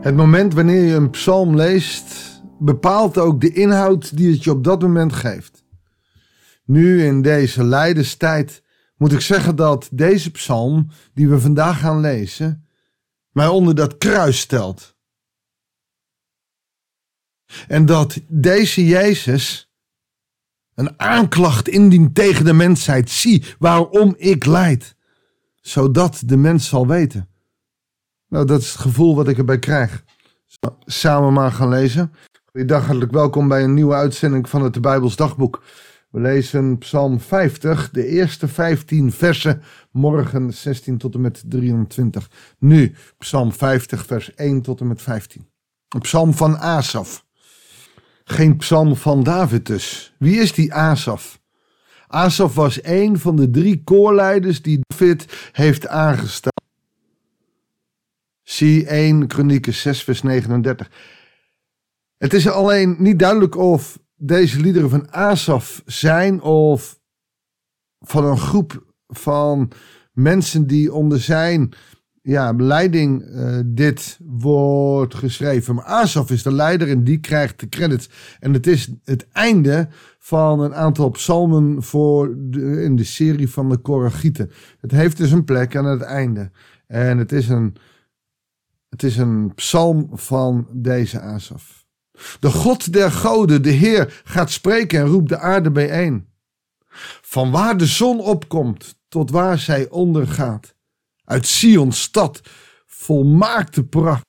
Het 0.00 0.16
moment 0.16 0.54
wanneer 0.54 0.84
je 0.84 0.94
een 0.94 1.10
psalm 1.10 1.56
leest, 1.56 2.40
bepaalt 2.58 3.18
ook 3.18 3.40
de 3.40 3.52
inhoud 3.52 4.16
die 4.16 4.32
het 4.32 4.44
je 4.44 4.50
op 4.50 4.64
dat 4.64 4.82
moment 4.82 5.12
geeft. 5.12 5.64
Nu 6.64 7.04
in 7.04 7.22
deze 7.22 7.64
lijdenstijd 7.64 8.62
moet 8.96 9.12
ik 9.12 9.20
zeggen 9.20 9.56
dat 9.56 9.88
deze 9.92 10.30
psalm, 10.30 10.90
die 11.14 11.28
we 11.28 11.40
vandaag 11.40 11.80
gaan 11.80 12.00
lezen, 12.00 12.66
mij 13.30 13.46
onder 13.46 13.74
dat 13.74 13.98
kruis 13.98 14.38
stelt. 14.38 14.96
En 17.68 17.86
dat 17.86 18.20
deze 18.28 18.86
Jezus 18.86 19.72
een 20.74 21.00
aanklacht 21.00 21.68
indient 21.68 22.14
tegen 22.14 22.44
de 22.44 22.52
mensheid. 22.52 23.10
Zie 23.10 23.44
waarom 23.58 24.14
ik 24.18 24.44
leid, 24.44 24.96
zodat 25.60 26.22
de 26.24 26.36
mens 26.36 26.68
zal 26.68 26.86
weten. 26.86 27.28
Nou, 28.28 28.44
dat 28.44 28.60
is 28.60 28.72
het 28.72 28.80
gevoel 28.80 29.16
wat 29.16 29.28
ik 29.28 29.38
erbij 29.38 29.58
krijg. 29.58 30.04
Samen 30.84 31.32
maar 31.32 31.52
gaan 31.52 31.68
lezen. 31.68 32.12
Goeiedag, 32.44 32.84
hartelijk 32.84 33.12
welkom 33.12 33.48
bij 33.48 33.62
een 33.62 33.74
nieuwe 33.74 33.94
uitzending 33.94 34.48
van 34.48 34.62
het 34.62 34.80
Bijbels 34.80 35.16
Dagboek. 35.16 35.62
We 36.10 36.20
lezen 36.20 36.78
Psalm 36.78 37.20
50, 37.20 37.90
de 37.90 38.06
eerste 38.06 38.48
15 38.48 39.12
versen, 39.12 39.62
morgen 39.90 40.52
16 40.52 40.98
tot 40.98 41.14
en 41.14 41.20
met 41.20 41.42
23. 41.46 42.30
Nu, 42.58 42.94
Psalm 43.18 43.52
50, 43.52 44.06
vers 44.06 44.34
1 44.34 44.62
tot 44.62 44.80
en 44.80 44.86
met 44.86 45.02
15. 45.02 45.48
Een 45.88 46.00
psalm 46.00 46.34
van 46.34 46.58
Asaf. 46.58 47.24
Geen 48.24 48.56
psalm 48.56 48.96
van 48.96 49.22
David 49.22 49.66
dus. 49.66 50.14
Wie 50.18 50.40
is 50.40 50.52
die 50.52 50.74
Asaf? 50.74 51.40
Asaf 52.06 52.54
was 52.54 52.84
een 52.84 53.18
van 53.18 53.36
de 53.36 53.50
drie 53.50 53.82
koorleiders 53.84 54.62
die 54.62 54.80
David 54.86 55.50
heeft 55.52 55.86
aangesteld. 55.86 56.57
Zie 58.48 58.86
1 58.86 59.26
Kronieken 59.26 59.74
6 59.74 60.02
vers 60.02 60.22
39. 60.22 60.90
Het 62.16 62.32
is 62.34 62.48
alleen 62.48 62.96
niet 62.98 63.18
duidelijk 63.18 63.56
of 63.56 63.98
deze 64.16 64.60
liederen 64.60 64.90
van 64.90 65.12
Asaf 65.12 65.82
zijn 65.86 66.40
of 66.40 67.00
van 67.98 68.24
een 68.24 68.38
groep 68.38 68.94
van 69.06 69.70
mensen 70.12 70.66
die 70.66 70.92
onder 70.92 71.20
zijn 71.20 71.72
ja, 72.22 72.52
leiding 72.56 73.22
uh, 73.22 73.58
dit 73.64 74.18
wordt 74.22 75.14
geschreven. 75.14 75.74
Maar 75.74 75.84
Asaf 75.84 76.30
is 76.30 76.42
de 76.42 76.52
leider 76.52 76.88
en 76.88 77.04
die 77.04 77.18
krijgt 77.18 77.60
de 77.60 77.68
credits. 77.68 78.10
En 78.40 78.52
het 78.52 78.66
is 78.66 78.88
het 79.04 79.28
einde 79.32 79.88
van 80.18 80.60
een 80.60 80.74
aantal 80.74 81.10
psalmen 81.10 81.82
voor 81.82 82.26
in 82.60 82.96
de 82.96 83.04
serie 83.04 83.50
van 83.50 83.68
de 83.68 83.76
Koragieten. 83.76 84.50
Het 84.80 84.90
heeft 84.90 85.16
dus 85.16 85.30
een 85.30 85.44
plek 85.44 85.76
aan 85.76 85.86
het 85.86 86.02
einde. 86.02 86.50
En 86.86 87.18
het 87.18 87.32
is 87.32 87.48
een, 87.48 87.76
het 88.88 89.02
is 89.02 89.16
een 89.16 89.54
psalm 89.54 90.08
van 90.12 90.68
deze 90.72 91.20
Asaf. 91.20 91.86
De 92.40 92.50
God 92.50 92.92
der 92.92 93.10
goden, 93.10 93.62
de 93.62 93.70
Heer, 93.70 94.22
gaat 94.24 94.50
spreken 94.50 95.00
en 95.00 95.06
roept 95.06 95.28
de 95.28 95.38
aarde 95.38 95.70
bijeen. 95.70 96.28
Van 97.22 97.50
waar 97.50 97.76
de 97.76 97.86
zon 97.86 98.20
opkomt 98.20 99.00
tot 99.08 99.30
waar 99.30 99.58
zij 99.58 99.88
ondergaat. 99.88 100.74
Uit 101.24 101.46
Sion's 101.46 102.02
stad, 102.02 102.40
volmaakte 102.86 103.84
pracht, 103.84 104.24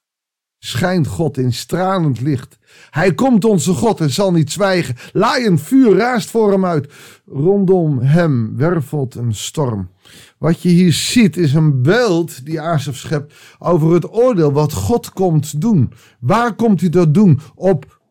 schijnt 0.60 1.08
God 1.08 1.38
in 1.38 1.54
stralend 1.54 2.22
licht. 2.22 2.58
Hij 2.90 3.14
komt 3.14 3.46
onze 3.46 3.74
God 3.74 4.00
en 4.00 4.10
zal 4.10 4.32
niet 4.32 4.52
zwijgen. 4.52 4.96
Laaiend 5.14 5.62
vuur 5.62 5.96
raast 5.98 6.30
voor 6.30 6.52
hem 6.52 6.66
uit. 6.66 6.94
Rondom 7.26 8.00
hem 8.00 8.58
wervelt 8.58 9.16
een 9.16 9.36
storm. 9.36 9.90
Wat 10.38 10.62
je 10.62 10.70
hier 10.70 10.94
ziet 10.94 11.38
is 11.38 11.54
een 11.54 11.82
beeld 11.82 12.46
die 12.46 12.62
Asaf 12.62 12.96
schept 12.96 13.34
over 13.60 13.94
het 13.94 14.14
oordeel 14.14 14.52
wat 14.52 14.74
God 14.74 15.14
komt 15.14 15.62
doen. 15.62 15.94
Waar 16.20 16.56
komt 16.56 16.82
hij 16.82 16.90
dat 16.90 17.14
doen? 17.14 17.40
Op, 17.56 18.02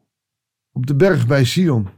op 0.72 0.86
de 0.86 0.94
berg 0.94 1.26
bij 1.26 1.44
Sion. 1.44 1.88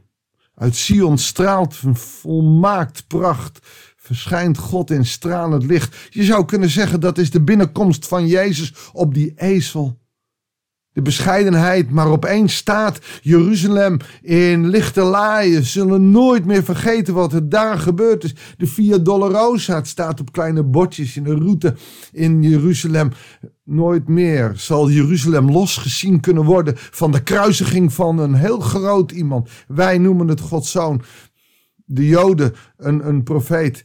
Uit 0.55 0.75
Sion 0.75 1.17
straalt 1.17 1.79
een 1.83 1.95
volmaakt 1.95 3.07
pracht 3.07 3.59
verschijnt 3.95 4.57
God 4.57 4.91
in 4.91 5.05
stralend 5.05 5.63
licht. 5.63 6.07
Je 6.09 6.23
zou 6.23 6.45
kunnen 6.45 6.69
zeggen 6.69 6.99
dat 6.99 7.17
is 7.17 7.31
de 7.31 7.41
binnenkomst 7.41 8.07
van 8.07 8.27
Jezus 8.27 8.73
op 8.93 9.13
die 9.13 9.33
ezel. 9.35 10.00
De 10.93 11.01
bescheidenheid, 11.01 11.89
maar 11.89 12.07
opeens 12.07 12.55
staat 12.55 12.99
Jeruzalem 13.21 13.97
in 14.21 14.67
lichte 14.67 15.01
laaien. 15.01 15.63
Zullen 15.63 16.11
nooit 16.11 16.45
meer 16.45 16.63
vergeten 16.63 17.13
wat 17.13 17.33
er 17.33 17.49
daar 17.49 17.77
gebeurd 17.79 18.23
is. 18.23 18.35
De 18.57 18.67
Via 18.67 18.97
Dolorosa, 18.97 19.75
het 19.75 19.87
staat 19.87 20.19
op 20.19 20.31
kleine 20.31 20.63
bordjes 20.63 21.17
in 21.17 21.23
de 21.23 21.35
route 21.35 21.75
in 22.11 22.41
Jeruzalem. 22.41 23.11
Nooit 23.63 24.07
meer 24.07 24.53
zal 24.55 24.89
Jeruzalem 24.89 25.51
losgezien 25.51 26.19
kunnen 26.19 26.43
worden 26.43 26.73
van 26.77 27.11
de 27.11 27.23
kruisiging 27.23 27.93
van 27.93 28.19
een 28.19 28.33
heel 28.33 28.59
groot 28.59 29.11
iemand. 29.11 29.49
Wij 29.67 29.97
noemen 29.97 30.27
het 30.27 30.39
Gods 30.39 30.71
zoon. 30.71 31.01
De 31.75 32.07
Joden, 32.07 32.53
een, 32.77 33.07
een 33.07 33.23
profeet. 33.23 33.83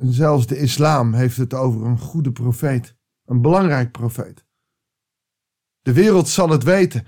Zelfs 0.00 0.46
de 0.46 0.58
islam 0.58 1.12
heeft 1.12 1.36
het 1.36 1.54
over 1.54 1.86
een 1.86 1.98
goede 1.98 2.32
profeet. 2.32 2.96
Een 3.26 3.40
belangrijk 3.40 3.92
profeet. 3.92 4.43
De 5.84 5.92
wereld 5.92 6.28
zal 6.28 6.48
het 6.48 6.62
weten. 6.62 7.06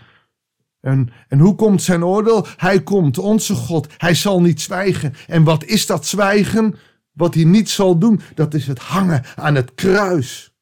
En, 0.80 1.08
en 1.28 1.38
hoe 1.38 1.54
komt 1.54 1.82
zijn 1.82 2.04
oordeel? 2.04 2.46
Hij 2.56 2.82
komt, 2.82 3.18
onze 3.18 3.54
God. 3.54 3.88
Hij 3.96 4.14
zal 4.14 4.40
niet 4.40 4.60
zwijgen. 4.60 5.14
En 5.26 5.44
wat 5.44 5.64
is 5.64 5.86
dat 5.86 6.06
zwijgen? 6.06 6.74
Wat 7.12 7.34
hij 7.34 7.44
niet 7.44 7.70
zal 7.70 7.98
doen, 7.98 8.20
dat 8.34 8.54
is 8.54 8.66
het 8.66 8.78
hangen 8.78 9.24
aan 9.36 9.54
het 9.54 9.74
kruis. 9.74 10.54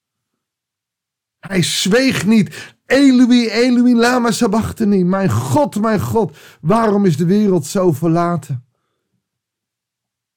Hij 1.38 1.62
zweeg 1.62 2.26
niet. 2.26 2.74
Eloi, 2.86 3.48
Eloi, 3.48 3.94
lama 3.94 4.30
sabachthani. 4.30 5.04
Mijn 5.04 5.30
God, 5.30 5.80
mijn 5.80 6.00
God, 6.00 6.36
waarom 6.60 7.04
is 7.04 7.16
de 7.16 7.26
wereld 7.26 7.66
zo 7.66 7.92
verlaten? 7.92 8.64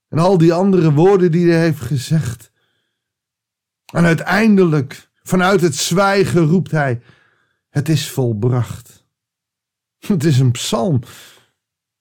En 0.09 0.19
al 0.19 0.37
die 0.37 0.53
andere 0.53 0.93
woorden 0.93 1.31
die 1.31 1.51
hij 1.51 1.59
heeft 1.59 1.81
gezegd. 1.81 2.51
En 3.93 4.05
uiteindelijk, 4.05 5.09
vanuit 5.23 5.61
het 5.61 5.75
zwijgen, 5.75 6.45
roept 6.45 6.71
hij: 6.71 7.01
Het 7.77 7.89
is 7.89 8.09
volbracht. 8.09 9.07
Het 10.07 10.23
is 10.23 10.39
een 10.39 10.51
psalm 10.51 11.01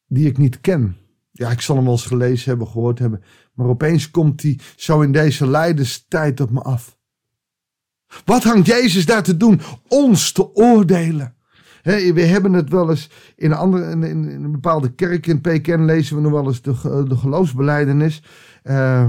die 0.07 0.27
ik 0.27 0.39
niet 0.39 0.61
ken. 0.61 0.97
Ja, 1.33 1.51
ik 1.51 1.61
zal 1.61 1.77
hem 1.77 1.85
wel 1.85 1.95
eens 1.95 2.07
gelezen 2.07 2.49
hebben, 2.49 2.69
gehoord 2.69 2.99
hebben. 2.99 3.23
Maar 3.55 3.67
opeens 3.67 4.11
komt 4.11 4.43
hij 4.43 4.59
zo 4.77 5.01
in 5.01 5.13
deze 5.13 5.47
lijdenstijd 5.47 6.41
op 6.41 6.51
me 6.51 6.61
af. 6.61 6.99
Wat 8.25 8.43
hangt 8.43 8.67
Jezus 8.67 9.07
daar 9.07 9.23
te 9.23 9.37
doen? 9.37 9.61
Ons 9.89 10.33
te 10.33 10.55
oordelen 10.55 11.37
we 11.87 12.23
hebben 12.23 12.53
het 12.53 12.71
wel 12.71 12.91
eens 12.91 13.11
in 13.37 13.51
een, 13.51 13.57
andere, 13.57 13.85
een 13.85 14.53
bepaalde 14.53 14.95
kerk 14.95 15.27
in 15.27 15.41
Pekin 15.41 15.85
lezen 15.85 16.17
we 16.17 16.23
nog 16.23 16.33
wel 16.33 16.47
eens 16.47 16.63
de, 16.63 17.05
de 17.09 17.17
geloofsbeleidenis. 17.17 18.23
Uh, 18.65 19.07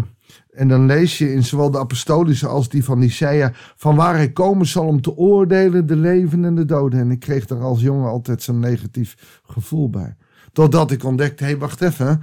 en 0.58 0.68
dan 0.68 0.86
lees 0.86 1.18
je 1.18 1.34
in 1.34 1.44
zowel 1.44 1.72
de 1.72 1.80
apostolische 1.80 2.48
als 2.48 2.70
die 2.70 2.84
van 2.84 3.00
Nicea 3.00 3.52
van 3.76 3.96
waar 3.96 4.16
hij 4.16 4.32
komen 4.32 4.66
zal 4.66 4.86
om 4.86 5.02
te 5.02 5.18
oordelen 5.18 5.88
de 5.88 5.96
leven 5.96 6.46
en 6.46 6.56
de 6.56 6.66
doden. 6.66 7.00
En 7.00 7.12
ik 7.12 7.20
kreeg 7.20 7.46
daar 7.46 7.62
als 7.62 7.82
jongen 7.82 8.10
altijd 8.10 8.44
zo'n 8.44 8.60
negatief 8.60 9.40
gevoel 9.46 9.90
bij. 9.90 10.16
Totdat 10.52 10.92
ik 10.92 11.04
ontdekte, 11.04 11.44
hé 11.44 11.50
hey, 11.50 11.60
wacht 11.60 11.82
even. 11.82 12.22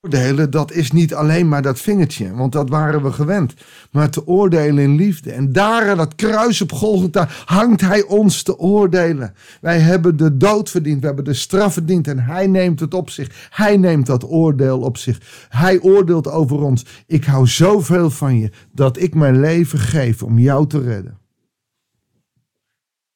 Oordelen, 0.00 0.50
dat 0.50 0.72
is 0.72 0.90
niet 0.90 1.14
alleen 1.14 1.48
maar 1.48 1.62
dat 1.62 1.80
vingertje, 1.80 2.34
want 2.34 2.52
dat 2.52 2.68
waren 2.68 3.02
we 3.02 3.12
gewend. 3.12 3.54
Maar 3.90 4.10
te 4.10 4.26
oordelen 4.26 4.84
in 4.84 4.94
liefde. 4.94 5.32
En 5.32 5.52
daar 5.52 5.90
aan 5.90 5.96
dat 5.96 6.14
kruis 6.14 6.60
op 6.60 6.72
Golgotha 6.72 7.28
hangt 7.44 7.80
hij 7.80 8.02
ons 8.02 8.42
te 8.42 8.58
oordelen. 8.58 9.34
Wij 9.60 9.78
hebben 9.78 10.16
de 10.16 10.36
dood 10.36 10.70
verdiend, 10.70 11.00
we 11.00 11.06
hebben 11.06 11.24
de 11.24 11.34
straf 11.34 11.72
verdiend 11.72 12.08
en 12.08 12.18
hij 12.18 12.46
neemt 12.46 12.80
het 12.80 12.94
op 12.94 13.10
zich. 13.10 13.48
Hij 13.50 13.76
neemt 13.76 14.06
dat 14.06 14.24
oordeel 14.24 14.80
op 14.80 14.96
zich. 14.96 15.46
Hij 15.48 15.80
oordeelt 15.80 16.28
over 16.28 16.62
ons. 16.62 16.86
Ik 17.06 17.24
hou 17.24 17.46
zoveel 17.46 18.10
van 18.10 18.38
je 18.38 18.50
dat 18.72 18.98
ik 18.98 19.14
mijn 19.14 19.40
leven 19.40 19.78
geef 19.78 20.22
om 20.22 20.38
jou 20.38 20.66
te 20.66 20.80
redden. 20.80 21.18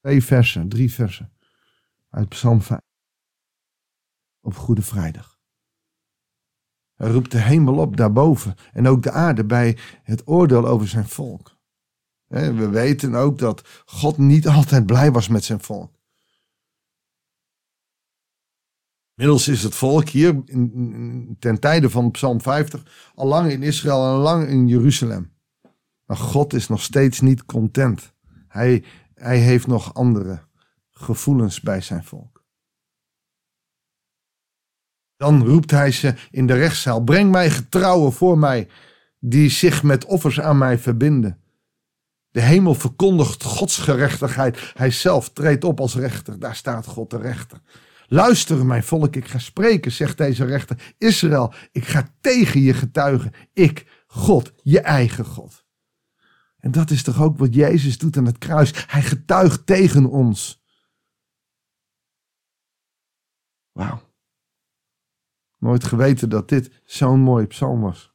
Twee 0.01 0.25
versen, 0.25 0.69
drie 0.69 0.93
versen 0.93 1.33
uit 2.11 2.29
Psalm 2.29 2.63
5 2.63 2.81
op 4.41 4.57
Goede 4.57 4.83
Vrijdag. 4.83 5.34
Hij 6.95 7.11
roept 7.11 7.31
de 7.31 7.41
hemel 7.41 7.75
op 7.75 7.97
daarboven 7.97 8.55
en 8.73 8.87
ook 8.87 9.03
de 9.03 9.11
aarde 9.11 9.45
bij 9.45 9.79
het 10.03 10.23
oordeel 10.25 10.67
over 10.67 10.89
zijn 10.89 11.09
volk. 11.09 11.57
We 12.27 12.69
weten 12.69 13.15
ook 13.15 13.39
dat 13.39 13.83
God 13.87 14.19
niet 14.19 14.49
altijd 14.49 14.87
blij 14.87 15.13
was 15.13 15.29
met 15.29 15.45
zijn 15.45 15.61
volk. 15.61 15.93
Inmiddels 19.17 19.49
is 19.49 19.63
het 19.63 19.75
volk 19.75 20.09
hier 20.09 20.43
ten 21.39 21.61
tijde 21.61 21.91
van 21.91 22.11
Psalm 22.11 22.41
50 22.41 23.13
al 23.15 23.27
lang 23.27 23.51
in 23.51 23.63
Israël 23.63 24.15
en 24.15 24.21
lang 24.21 24.49
in 24.49 24.69
Jeruzalem. 24.69 25.33
Maar 26.05 26.17
God 26.17 26.53
is 26.53 26.69
nog 26.69 26.83
steeds 26.83 27.21
niet 27.21 27.45
content. 27.45 28.13
Hij, 28.49 28.85
hij 29.15 29.39
heeft 29.39 29.67
nog 29.67 29.95
andere 29.95 30.43
gevoelens 30.91 31.61
bij 31.61 31.81
zijn 31.81 32.05
volk. 32.05 32.34
Dan 35.25 35.45
roept 35.45 35.71
hij 35.71 35.91
ze 35.91 36.15
in 36.31 36.47
de 36.47 36.55
rechtszaal: 36.55 37.03
Breng 37.03 37.31
mij 37.31 37.51
getrouwen 37.51 38.13
voor 38.13 38.39
mij, 38.39 38.69
die 39.19 39.51
zich 39.51 39.83
met 39.83 40.05
offers 40.05 40.41
aan 40.41 40.59
mij 40.59 40.79
verbinden. 40.79 41.41
De 42.31 42.41
hemel 42.41 42.75
verkondigt 42.75 43.43
Gods 43.43 43.79
gerechtigheid. 43.79 44.73
Hij 44.75 44.91
zelf 44.91 45.31
treedt 45.31 45.65
op 45.65 45.81
als 45.81 45.95
rechter. 45.95 46.39
Daar 46.39 46.57
staat 46.57 46.87
God 46.87 47.11
de 47.11 47.19
rechter. 47.19 47.61
Luister, 48.07 48.67
mijn 48.67 48.83
volk, 48.83 49.17
ik 49.17 49.27
ga 49.27 49.39
spreken, 49.39 49.93
zegt 49.93 50.19
deze 50.19 50.45
rechter. 50.45 50.95
Israël, 50.99 51.53
ik 51.73 51.85
ga 51.85 52.09
tegen 52.21 52.61
je 52.61 52.75
getuigen. 52.75 53.33
Ik, 53.53 54.05
God, 54.07 54.53
je 54.63 54.81
eigen 54.81 55.25
God. 55.25 55.65
En 56.59 56.71
dat 56.71 56.91
is 56.91 57.03
toch 57.03 57.23
ook 57.23 57.39
wat 57.39 57.55
Jezus 57.55 57.99
doet 57.99 58.17
aan 58.17 58.27
het 58.27 58.39
kruis. 58.39 58.73
Hij 58.87 59.03
getuigt 59.03 59.67
tegen 59.67 60.07
ons. 60.07 60.63
Wauw. 63.73 64.13
Nooit 65.65 65.85
geweten 65.85 66.29
dat 66.29 66.49
dit 66.49 66.71
zo'n 66.85 67.21
mooie 67.21 67.47
psalm 67.47 67.81
was. 67.81 68.13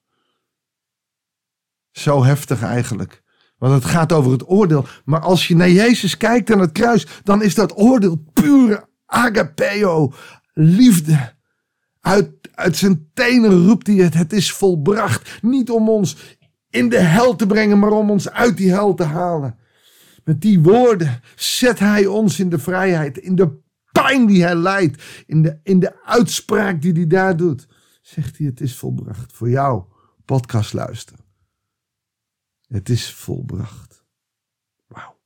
Zo 1.92 2.24
heftig 2.24 2.62
eigenlijk. 2.62 3.24
Want 3.57 3.74
het 3.74 3.86
gaat 3.86 4.12
over 4.12 4.31
het 4.31 4.50
oordeel. 4.50 4.86
Maar 5.06 5.19
als 5.19 5.48
je 5.48 5.56
naar 5.56 5.69
Jezus 5.69 6.18
kijkt 6.18 6.51
aan 6.51 6.60
het 6.60 6.72
kruis, 6.72 7.07
dan 7.24 7.44
is 7.44 7.56
dat 7.56 7.78
oordeel 7.78 8.24
pure 8.34 8.88
agapeo. 9.06 10.13
Liefde. 10.54 11.34
Uit, 12.00 12.31
uit 12.51 12.78
zijn 12.78 13.10
tenen 13.13 13.66
roept 13.68 13.88
hij 13.88 13.95
het. 13.95 14.13
Het 14.13 14.34
is 14.34 14.52
volbracht. 14.52 15.40
Niet 15.42 15.69
om 15.69 15.90
ons 15.90 16.38
in 16.69 16.90
de 16.90 17.00
hel 17.00 17.36
te 17.36 17.48
brengen, 17.48 17.80
maar 17.80 17.92
om 17.92 18.12
ons 18.12 18.30
uit 18.30 18.57
die 18.57 18.72
hel 18.72 18.94
te 18.94 19.04
halen. 19.04 19.60
Met 20.24 20.42
die 20.42 20.60
woorden 20.60 21.22
zet 21.36 21.80
hij 21.80 22.06
ons 22.06 22.40
in 22.40 22.50
de 22.50 22.60
vrijheid. 22.60 23.18
In 23.18 23.36
de 23.36 23.60
die 24.17 24.44
hij 24.44 24.56
leidt. 24.56 25.23
In 25.25 25.41
de, 25.41 25.59
in 25.63 25.79
de 25.79 26.03
uitspraak 26.03 26.81
die 26.81 26.94
hij 26.94 27.07
daar 27.07 27.38
doet. 27.38 27.67
Zegt 28.01 28.38
hij: 28.38 28.47
Het 28.47 28.61
is 28.61 28.75
volbracht. 28.75 29.33
Voor 29.33 29.50
jou, 29.50 29.83
podcast 30.25 30.73
luisteren. 30.73 31.25
Het 32.67 32.89
is 32.89 33.13
volbracht. 33.13 34.03
Wauw. 34.88 35.19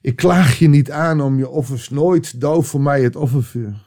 Ik 0.00 0.16
klaag 0.16 0.58
je 0.58 0.68
niet 0.68 0.90
aan 0.90 1.20
om 1.20 1.38
je 1.38 1.48
offers 1.48 1.90
nooit 1.90 2.40
doof 2.40 2.66
voor 2.66 2.80
mij 2.80 3.02
het 3.02 3.16
offervuur. 3.16 3.82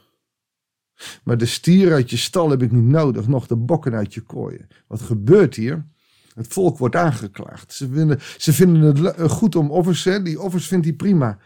Maar 1.24 1.38
de 1.38 1.46
stier 1.46 1.92
uit 1.92 2.10
je 2.10 2.16
stal 2.16 2.50
heb 2.50 2.62
ik 2.62 2.72
niet 2.72 2.84
nodig, 2.84 3.28
nog 3.28 3.46
de 3.46 3.56
bokken 3.56 3.94
uit 3.94 4.14
je 4.14 4.20
kooien. 4.20 4.68
Wat 4.86 5.00
gebeurt 5.00 5.54
hier? 5.54 5.86
Het 6.34 6.46
volk 6.46 6.78
wordt 6.78 6.96
aangeklaagd. 6.96 7.72
Ze 7.72 7.88
vinden, 7.88 8.18
ze 8.36 8.52
vinden 8.52 8.82
het 8.82 9.16
eh, 9.16 9.28
goed 9.28 9.56
om 9.56 9.70
offers, 9.70 10.04
hè? 10.04 10.22
die 10.22 10.40
offers 10.40 10.66
vindt 10.66 10.84
hij 10.84 10.94
prima. 10.94 11.38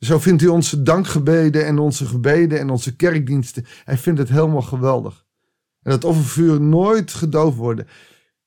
Zo 0.00 0.18
vindt 0.18 0.40
hij 0.40 0.50
onze 0.50 0.82
dankgebeden 0.82 1.66
en 1.66 1.78
onze 1.78 2.06
gebeden 2.06 2.58
en 2.58 2.70
onze 2.70 2.96
kerkdiensten. 2.96 3.66
Hij 3.84 3.98
vindt 3.98 4.18
het 4.18 4.28
helemaal 4.28 4.62
geweldig. 4.62 5.24
En 5.82 5.90
dat 5.90 6.04
offervuur 6.04 6.60
nooit 6.60 7.10
gedoofd 7.10 7.56
worden. 7.56 7.86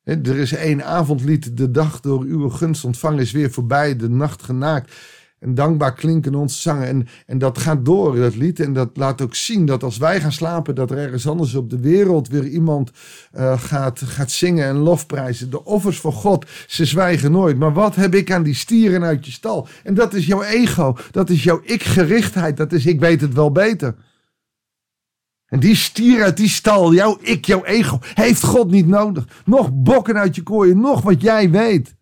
Er 0.04 0.38
is 0.38 0.54
één 0.54 0.86
avondlied, 0.86 1.58
de 1.58 1.72
dag 1.72 2.00
door 2.00 2.22
uw 2.22 2.50
gunst 2.50 2.84
ontvangen 2.84 3.20
is 3.20 3.32
weer 3.32 3.52
voorbij, 3.52 3.96
de 3.96 4.10
nacht 4.10 4.44
genaakt. 4.44 4.94
En 5.44 5.56
dankbaar 5.56 5.94
klinken 5.94 6.36
onze 6.36 6.62
zangen. 6.62 6.88
En, 6.88 7.08
en 7.26 7.38
dat 7.38 7.58
gaat 7.58 7.86
door, 7.86 8.16
dat 8.16 8.36
lied. 8.36 8.60
En 8.60 8.74
dat 8.74 8.90
laat 8.94 9.22
ook 9.22 9.36
zien 9.36 9.66
dat 9.66 9.84
als 9.84 9.98
wij 9.98 10.22
gaan 10.22 10.32
slapen, 10.32 10.76
dat 10.76 10.92
er 10.92 10.98
ergens 10.98 11.28
anders 11.28 11.54
op 11.56 11.70
de 11.70 11.80
wereld 11.80 12.28
weer 12.28 12.48
iemand 12.48 12.92
uh, 13.38 13.60
gaat, 13.60 14.02
gaat 14.06 14.32
zingen 14.32 14.68
en 14.68 14.76
lofprijzen. 14.76 15.50
De 15.50 15.66
offers 15.66 16.00
voor 16.00 16.14
God, 16.14 16.46
ze 16.68 16.86
zwijgen 16.86 17.32
nooit. 17.32 17.58
Maar 17.58 17.74
wat 17.74 17.96
heb 17.96 18.16
ik 18.16 18.32
aan 18.32 18.44
die 18.44 18.54
stieren 18.54 19.04
uit 19.04 19.26
je 19.26 19.32
stal? 19.32 19.68
En 19.84 19.94
dat 19.94 20.14
is 20.14 20.26
jouw 20.26 20.44
ego. 20.44 20.98
Dat 21.12 21.30
is 21.30 21.44
jouw 21.44 21.62
ik-gerichtheid. 21.64 22.58
Dat 22.58 22.72
is 22.72 22.86
ik 22.86 23.00
weet 23.00 23.22
het 23.22 23.34
wel 23.34 23.52
beter. 23.52 23.96
En 25.46 25.60
die 25.60 25.76
stier 25.76 26.24
uit 26.24 26.38
die 26.38 26.50
stal, 26.50 26.94
jouw 26.94 27.18
ik, 27.22 27.46
jouw 27.46 27.64
ego, 27.64 28.00
heeft 28.02 28.44
God 28.44 28.72
niet 28.72 28.88
nodig. 28.88 29.28
Nog 29.46 29.70
bokken 29.74 30.18
uit 30.18 30.36
je 30.36 30.44
kooien, 30.44 30.80
nog 30.80 31.02
wat 31.02 31.22
jij 31.22 31.50
weet. 31.50 31.96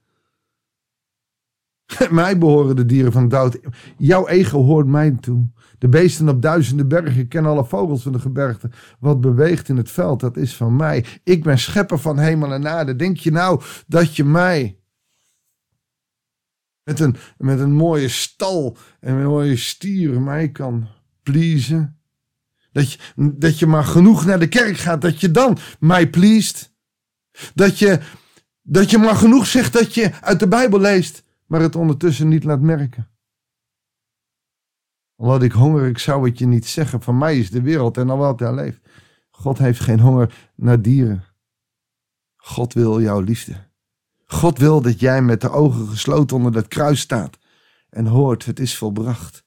mij 2.09 2.37
behoren 2.37 2.75
de 2.75 2.85
dieren 2.85 3.11
van 3.11 3.27
dood. 3.27 3.59
Jouw 3.97 4.27
ego 4.27 4.63
hoort 4.63 4.87
mij 4.87 5.11
toe. 5.11 5.49
De 5.77 5.89
beesten 5.89 6.29
op 6.29 6.41
duizenden 6.41 6.87
bergen 6.87 7.27
kennen 7.27 7.51
alle 7.51 7.65
vogels 7.65 8.03
van 8.03 8.11
de 8.11 8.19
gebergte. 8.19 8.69
Wat 8.99 9.21
beweegt 9.21 9.69
in 9.69 9.77
het 9.77 9.91
veld, 9.91 10.19
dat 10.19 10.37
is 10.37 10.55
van 10.55 10.75
mij. 10.75 11.05
Ik 11.23 11.43
ben 11.43 11.59
schepper 11.59 11.99
van 11.99 12.19
hemel 12.19 12.53
en 12.53 12.67
aarde. 12.67 12.95
Denk 12.95 13.17
je 13.17 13.31
nou 13.31 13.61
dat 13.87 14.15
je 14.15 14.23
mij 14.23 14.79
met 16.83 16.99
een, 16.99 17.15
met 17.37 17.59
een 17.59 17.73
mooie 17.73 18.07
stal 18.07 18.77
en 18.99 19.15
een 19.15 19.25
mooie 19.25 19.57
stier 19.57 20.21
mij 20.21 20.49
kan 20.49 20.87
pleasen? 21.23 21.99
Dat 22.71 22.91
je, 22.91 22.99
dat 23.15 23.59
je 23.59 23.65
maar 23.65 23.83
genoeg 23.83 24.25
naar 24.25 24.39
de 24.39 24.47
kerk 24.47 24.77
gaat, 24.77 25.01
dat 25.01 25.21
je 25.21 25.31
dan 25.31 25.57
mij 25.79 26.09
pleest. 26.09 26.73
Dat 27.53 27.79
je, 27.79 27.99
dat 28.61 28.89
je 28.89 28.97
maar 28.97 29.15
genoeg 29.15 29.47
zegt 29.47 29.73
dat 29.73 29.93
je 29.93 30.11
uit 30.21 30.39
de 30.39 30.47
Bijbel 30.47 30.79
leest, 30.79 31.23
maar 31.51 31.61
het 31.61 31.75
ondertussen 31.75 32.27
niet 32.27 32.43
laat 32.43 32.61
merken. 32.61 33.09
Al 35.15 35.29
had 35.29 35.43
ik 35.43 35.51
honger, 35.51 35.87
ik 35.87 35.97
zou 35.97 36.29
het 36.29 36.39
je 36.39 36.45
niet 36.45 36.65
zeggen. 36.65 37.01
Van 37.01 37.17
mij 37.17 37.37
is 37.37 37.49
de 37.49 37.61
wereld 37.61 37.97
en 37.97 38.09
al 38.09 38.17
wat 38.17 38.37
daar 38.37 38.53
leeft. 38.53 38.79
God 39.29 39.57
heeft 39.57 39.79
geen 39.79 39.99
honger 39.99 40.51
naar 40.55 40.81
dieren. 40.81 41.23
God 42.35 42.73
wil 42.73 43.01
jouw 43.01 43.19
liefde. 43.19 43.53
God 44.25 44.57
wil 44.57 44.81
dat 44.81 44.99
jij 44.99 45.21
met 45.21 45.41
de 45.41 45.49
ogen 45.49 45.87
gesloten 45.87 46.37
onder 46.37 46.51
dat 46.51 46.67
kruis 46.67 46.99
staat 46.99 47.37
en 47.89 48.05
hoort, 48.05 48.45
het 48.45 48.59
is 48.59 48.77
volbracht. 48.77 49.45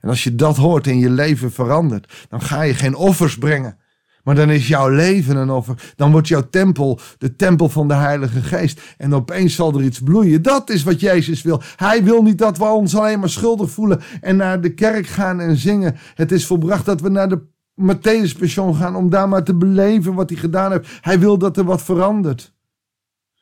En 0.00 0.08
als 0.08 0.24
je 0.24 0.34
dat 0.34 0.56
hoort 0.56 0.86
en 0.86 0.98
je 0.98 1.10
leven 1.10 1.52
verandert, 1.52 2.26
dan 2.28 2.40
ga 2.40 2.62
je 2.62 2.74
geen 2.74 2.94
offers 2.94 3.38
brengen. 3.38 3.78
Maar 4.22 4.34
dan 4.34 4.50
is 4.50 4.68
jouw 4.68 4.88
leven 4.88 5.36
een 5.36 5.50
offer. 5.50 5.92
Dan 5.96 6.12
wordt 6.12 6.28
jouw 6.28 6.48
tempel 6.50 7.00
de 7.18 7.36
tempel 7.36 7.68
van 7.68 7.88
de 7.88 7.94
Heilige 7.94 8.40
Geest. 8.40 8.80
En 8.98 9.14
opeens 9.14 9.54
zal 9.54 9.74
er 9.74 9.82
iets 9.82 10.00
bloeien. 10.00 10.42
Dat 10.42 10.70
is 10.70 10.82
wat 10.82 11.00
Jezus 11.00 11.42
wil. 11.42 11.62
Hij 11.76 12.04
wil 12.04 12.22
niet 12.22 12.38
dat 12.38 12.58
we 12.58 12.64
ons 12.64 12.96
alleen 12.96 13.20
maar 13.20 13.28
schuldig 13.28 13.70
voelen 13.70 14.00
en 14.20 14.36
naar 14.36 14.60
de 14.60 14.74
kerk 14.74 15.06
gaan 15.06 15.40
en 15.40 15.56
zingen. 15.56 15.96
Het 16.14 16.32
is 16.32 16.46
volbracht 16.46 16.84
dat 16.84 17.00
we 17.00 17.08
naar 17.08 17.28
de 17.28 17.40
Matthäus 17.74 18.38
Passion 18.38 18.74
gaan 18.74 18.96
om 18.96 19.10
daar 19.10 19.28
maar 19.28 19.44
te 19.44 19.54
beleven 19.54 20.14
wat 20.14 20.30
hij 20.30 20.38
gedaan 20.38 20.72
heeft. 20.72 20.88
Hij 21.00 21.18
wil 21.18 21.38
dat 21.38 21.56
er 21.56 21.64
wat 21.64 21.82
verandert. 21.82 22.52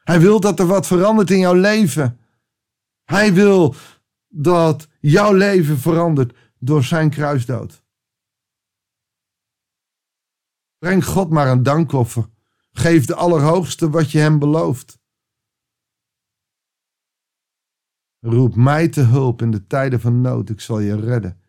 Hij 0.03 0.21
wil 0.21 0.41
dat 0.41 0.59
er 0.59 0.67
wat 0.67 0.87
verandert 0.87 1.31
in 1.31 1.38
jouw 1.38 1.55
leven. 1.55 2.19
Hij 3.05 3.35
wil 3.35 3.75
dat 4.29 4.88
jouw 5.00 5.33
leven 5.33 5.79
verandert 5.79 6.37
door 6.59 6.85
zijn 6.85 7.11
kruisdood. 7.11 7.83
Breng 10.81 11.05
God 11.05 11.31
maar 11.31 11.49
een 11.49 11.62
dankoffer. 11.62 12.28
Geef 12.73 13.07
de 13.07 13.14
Allerhoogste 13.14 13.90
wat 13.90 14.11
je 14.11 14.19
hem 14.19 14.38
belooft. 14.38 14.99
Roep 18.21 18.55
mij 18.55 18.88
te 18.88 19.00
hulp 19.00 19.43
in 19.43 19.50
de 19.50 19.66
tijden 19.66 20.00
van 20.00 20.21
nood. 20.21 20.49
Ik 20.49 20.61
zal 20.61 20.81
je 20.81 21.00
redden 21.00 21.40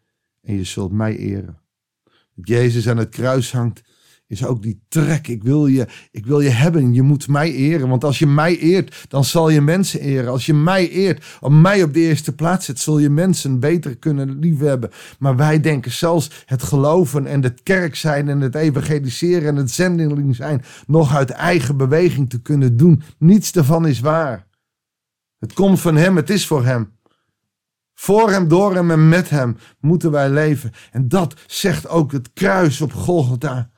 en 0.42 0.56
je 0.56 0.64
zult 0.64 0.92
mij 0.92 1.18
eren. 1.18 1.62
Dat 2.36 2.48
Jezus 2.48 2.90
aan 2.90 2.98
het 2.98 3.10
kruis 3.10 3.52
hangt, 3.52 3.84
is 4.32 4.46
ook 4.46 4.62
die 4.62 4.82
trek. 4.88 5.28
Ik 5.28 5.44
wil, 5.44 5.68
je, 5.68 5.88
ik 6.12 6.26
wil 6.26 6.40
je 6.40 6.50
hebben. 6.50 6.94
Je 6.94 7.02
moet 7.02 7.28
mij 7.28 7.54
eren. 7.54 7.90
Want 7.90 8.04
als 8.04 8.20
je 8.20 8.28
mij 8.28 8.58
eert, 8.58 9.06
dan 9.08 9.24
zal 9.24 9.50
je 9.50 9.62
mensen 9.62 10.00
eren. 10.00 10.32
Als 10.32 10.46
je 10.46 10.54
mij 10.54 10.90
eert, 10.90 11.26
om 11.40 11.62
mij 11.62 11.84
op 11.84 11.94
de 11.94 12.00
eerste 12.00 12.36
plaats 12.36 12.66
zet, 12.66 12.80
zul 12.80 13.00
je 13.00 13.10
mensen 13.10 13.60
beter 13.60 13.98
kunnen 13.98 14.40
liefhebben. 14.40 14.90
Maar 15.20 15.36
wij 15.36 15.60
denken 15.60 15.92
zelfs 15.92 16.44
het 16.46 16.64
geloven 16.64 17.26
en 17.26 17.44
het 17.44 17.64
kerk 17.64 17.96
zijn 17.96 18.30
en 18.30 18.42
het 18.42 18.56
evangeliseren 18.56 19.48
en 19.48 19.56
het 19.56 19.72
zendeling 19.72 20.36
zijn 20.36 20.64
nog 20.88 21.16
uit 21.16 21.30
eigen 21.30 21.78
beweging 21.78 22.30
te 22.30 22.42
kunnen 22.42 22.78
doen. 22.78 23.04
Niets 23.18 23.52
daarvan 23.52 23.88
is 23.88 24.00
waar. 24.00 24.48
Het 25.40 25.54
komt 25.54 25.80
van 25.80 25.96
Hem, 25.96 26.16
het 26.16 26.30
is 26.30 26.48
voor 26.48 26.66
Hem. 26.66 26.92
Voor 27.94 28.32
Hem, 28.32 28.48
door 28.48 28.76
Hem 28.76 28.92
en 28.92 29.10
met 29.10 29.30
Hem 29.30 29.58
moeten 29.80 30.12
wij 30.12 30.30
leven. 30.30 30.72
En 30.92 31.08
dat 31.08 31.36
zegt 31.48 31.88
ook 31.88 32.12
het 32.12 32.34
kruis 32.34 32.82
op 32.82 32.94
Golgotha. 32.94 33.71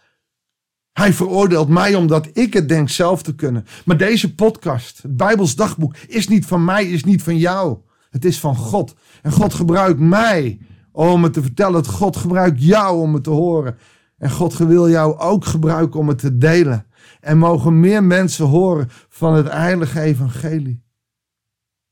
Hij 0.94 1.14
veroordeelt 1.14 1.70
mij 1.70 1.96
omdat 1.96 2.30
ik 2.34 2.54
het 2.54 2.70
denk 2.70 2.90
zelf 2.90 3.24
te 3.24 3.36
kunnen. 3.36 3.66
Maar 3.86 3.98
deze 3.98 4.36
podcast, 4.36 5.02
het 5.02 5.18
Bijbels 5.18 5.56
dagboek, 5.56 5.96
is 6.08 6.28
niet 6.28 6.46
van 6.46 6.66
mij, 6.66 6.86
is 6.86 7.04
niet 7.04 7.24
van 7.24 7.38
jou. 7.38 7.78
Het 8.10 8.26
is 8.26 8.40
van 8.40 8.56
God. 8.56 8.96
En 9.22 9.32
God 9.32 9.54
gebruikt 9.54 10.00
mij 10.00 10.60
om 10.92 11.24
het 11.24 11.34
te 11.34 11.42
vertellen. 11.42 11.86
God 11.86 12.18
gebruikt 12.18 12.64
jou 12.64 13.02
om 13.02 13.14
het 13.14 13.24
te 13.24 13.30
horen. 13.30 13.78
En 14.18 14.32
God 14.32 14.58
wil 14.58 14.90
jou 14.90 15.18
ook 15.18 15.46
gebruiken 15.46 16.00
om 16.00 16.08
het 16.08 16.18
te 16.18 16.38
delen. 16.38 16.86
En 17.20 17.38
mogen 17.38 17.80
meer 17.80 18.04
mensen 18.04 18.46
horen 18.46 18.90
van 19.10 19.34
het 19.34 19.52
heilige 19.52 20.00
evangelie. 20.00 20.84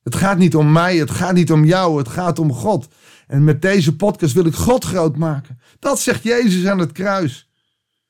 Het 0.04 0.16
gaat 0.16 0.38
niet 0.38 0.56
om 0.56 0.72
mij, 0.72 0.98
het 0.98 1.12
gaat 1.12 1.34
niet 1.34 1.52
om 1.52 1.66
jou, 1.66 1.98
het 1.98 2.08
gaat 2.08 2.40
om 2.40 2.54
God. 2.54 2.88
En 3.28 3.44
met 3.44 3.62
deze 3.62 3.96
podcast 3.96 4.34
wil 4.34 4.46
ik 4.46 4.56
God 4.56 4.86
groot 4.86 5.18
maken. 5.18 5.60
Dat 5.80 6.00
zegt 6.00 6.24
Jezus 6.24 6.66
aan 6.66 6.80
het 6.80 6.92
kruis. 6.92 7.51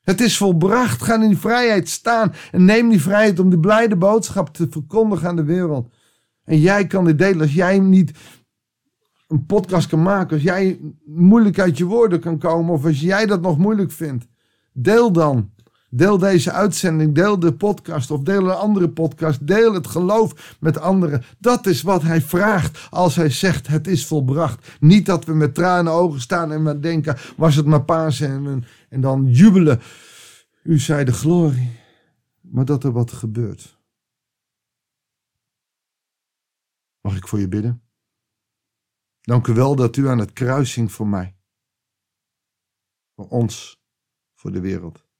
Het 0.02 0.20
is 0.20 0.36
volbracht. 0.36 1.02
Ga 1.02 1.14
in 1.14 1.28
die 1.28 1.38
vrijheid 1.38 1.88
staan 1.88 2.32
en 2.50 2.64
neem 2.64 2.88
die 2.88 3.02
vrijheid 3.02 3.38
om 3.38 3.50
de 3.50 3.58
blijde 3.58 3.96
boodschap 3.96 4.54
te 4.54 4.66
verkondigen 4.70 5.28
aan 5.28 5.36
de 5.36 5.44
wereld. 5.44 5.94
En 6.44 6.60
jij 6.60 6.86
kan 6.86 7.04
dit 7.04 7.18
delen. 7.18 7.40
Als 7.40 7.54
jij 7.54 7.78
niet 7.78 8.12
een 9.28 9.46
podcast 9.46 9.88
kan 9.88 10.02
maken, 10.02 10.34
als 10.34 10.42
jij 10.42 10.80
moeilijk 11.04 11.58
uit 11.58 11.78
je 11.78 11.84
woorden 11.84 12.20
kan 12.20 12.38
komen, 12.38 12.74
of 12.74 12.84
als 12.84 13.00
jij 13.00 13.26
dat 13.26 13.40
nog 13.40 13.58
moeilijk 13.58 13.90
vindt, 13.90 14.26
deel 14.72 15.12
dan. 15.12 15.51
Deel 15.94 16.18
deze 16.18 16.52
uitzending, 16.52 17.14
deel 17.14 17.38
de 17.38 17.54
podcast 17.54 18.10
of 18.10 18.22
deel 18.22 18.44
een 18.44 18.56
andere 18.56 18.90
podcast. 18.90 19.46
Deel 19.46 19.74
het 19.74 19.86
geloof 19.86 20.56
met 20.60 20.78
anderen. 20.78 21.22
Dat 21.38 21.66
is 21.66 21.82
wat 21.82 22.02
hij 22.02 22.20
vraagt 22.20 22.86
als 22.90 23.16
hij 23.16 23.30
zegt 23.30 23.66
het 23.66 23.86
is 23.86 24.06
volbracht. 24.06 24.76
Niet 24.80 25.06
dat 25.06 25.24
we 25.24 25.34
met 25.34 25.54
tranen 25.54 25.92
ogen 25.92 26.20
staan 26.20 26.52
en 26.52 26.62
maar 26.62 26.80
denken 26.80 27.16
was 27.36 27.54
het 27.54 27.66
maar 27.66 27.84
Pasen 27.84 28.46
en, 28.46 28.64
en 28.88 29.00
dan 29.00 29.26
jubelen. 29.26 29.80
U 30.62 30.78
zei 30.78 31.04
de 31.04 31.12
glorie. 31.12 31.80
Maar 32.40 32.64
dat 32.64 32.84
er 32.84 32.92
wat 32.92 33.12
gebeurt. 33.12 33.78
Mag 37.00 37.16
ik 37.16 37.28
voor 37.28 37.40
je 37.40 37.48
bidden? 37.48 37.82
Dank 39.20 39.46
u 39.46 39.52
wel 39.52 39.76
dat 39.76 39.96
u 39.96 40.08
aan 40.08 40.18
het 40.18 40.32
kruising 40.32 40.92
voor 40.92 41.08
mij. 41.08 41.36
Voor 43.14 43.28
ons, 43.28 43.82
voor 44.34 44.52
de 44.52 44.60
wereld. 44.60 45.10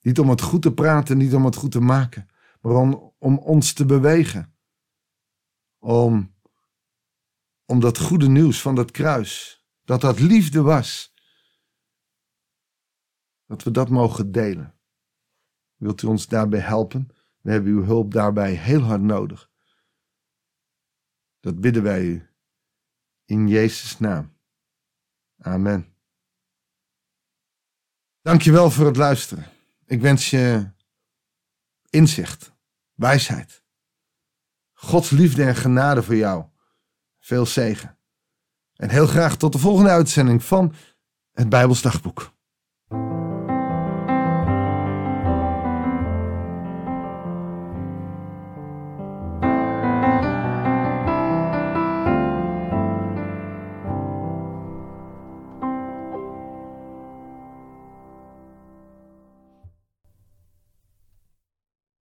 Niet 0.00 0.18
om 0.18 0.28
het 0.28 0.40
goed 0.40 0.62
te 0.62 0.74
praten, 0.74 1.18
niet 1.18 1.34
om 1.34 1.44
het 1.44 1.56
goed 1.56 1.72
te 1.72 1.80
maken, 1.80 2.28
maar 2.60 2.72
om, 2.72 3.14
om 3.18 3.38
ons 3.38 3.72
te 3.72 3.86
bewegen. 3.86 4.54
Om, 5.78 6.34
om 7.64 7.80
dat 7.80 7.98
goede 7.98 8.28
nieuws 8.28 8.60
van 8.60 8.74
dat 8.74 8.90
kruis, 8.90 9.64
dat 9.84 10.00
dat 10.00 10.20
liefde 10.20 10.62
was, 10.62 11.14
dat 13.46 13.62
we 13.62 13.70
dat 13.70 13.88
mogen 13.88 14.32
delen. 14.32 14.78
Wilt 15.76 16.02
u 16.02 16.06
ons 16.06 16.26
daarbij 16.26 16.60
helpen? 16.60 17.08
We 17.40 17.50
hebben 17.50 17.72
uw 17.72 17.84
hulp 17.84 18.12
daarbij 18.12 18.54
heel 18.54 18.80
hard 18.80 19.00
nodig. 19.00 19.50
Dat 21.40 21.60
bidden 21.60 21.82
wij 21.82 22.02
u. 22.02 22.28
In 23.24 23.48
Jezus' 23.48 23.98
naam. 23.98 24.36
Amen. 25.38 25.94
Dankjewel 28.20 28.70
voor 28.70 28.86
het 28.86 28.96
luisteren. 28.96 29.59
Ik 29.90 30.00
wens 30.00 30.30
je 30.30 30.72
inzicht, 31.88 32.52
wijsheid, 32.94 33.64
Gods 34.72 35.10
liefde 35.10 35.44
en 35.44 35.56
genade 35.56 36.02
voor 36.02 36.16
jou. 36.16 36.44
Veel 37.18 37.46
zegen. 37.46 37.98
En 38.74 38.90
heel 38.90 39.06
graag 39.06 39.36
tot 39.36 39.52
de 39.52 39.58
volgende 39.58 39.90
uitzending 39.90 40.44
van 40.44 40.74
het 41.32 41.48
Bijbelsdagboek. 41.48 42.34